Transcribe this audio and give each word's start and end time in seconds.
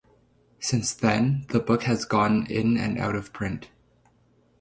Since 0.59 0.95
then, 0.95 1.45
the 1.49 1.59
book 1.59 1.83
has 1.83 2.05
gone 2.05 2.47
in 2.47 2.75
and 2.75 2.97
out 2.97 3.15
of 3.15 3.31
print. 3.33 3.69